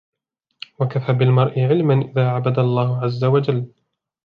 وَكَفَى 0.79 1.13
بِالْمَرْءِ 1.13 1.59
عِلْمًا 1.59 1.93
إذَا 2.01 2.29
عَبَدَ 2.29 2.59
اللَّهَ 2.59 3.03
عَزَّ 3.03 3.23
وَجَلَّ 3.23 3.71